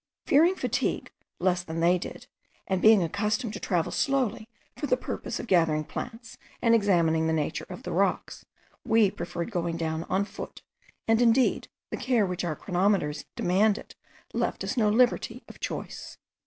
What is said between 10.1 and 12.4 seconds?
foot; and, indeed, the care